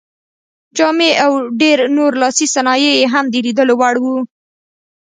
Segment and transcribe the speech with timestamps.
[0.77, 1.31] جامې او
[1.61, 4.17] ډېر نور لاسي صنایع یې هم د لیدلو وړ وو.